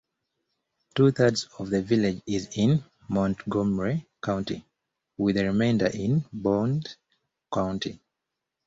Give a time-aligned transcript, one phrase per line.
[0.95, 4.65] Two-thirds of the village is in Montgomery County,
[5.15, 6.95] with the remainder in Bond
[7.53, 8.01] County.